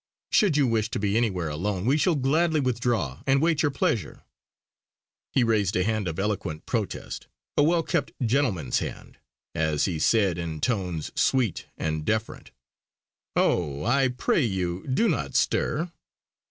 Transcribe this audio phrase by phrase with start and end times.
[0.31, 4.23] Should you wish to be anywhere alone we shall gladly withdraw and wait your pleasure."
[5.31, 9.19] He raised a hand of eloquent protest, a well kept, gentleman's hand,
[9.53, 12.49] as he said in tones sweet and deferent:
[13.35, 13.85] "Oh!
[13.85, 15.91] I pray you, do not stir.